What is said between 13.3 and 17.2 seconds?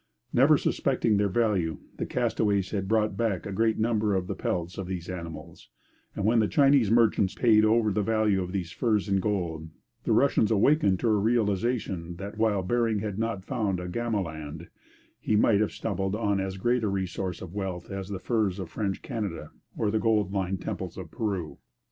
found a Gamaland, he might have stumbled on as great a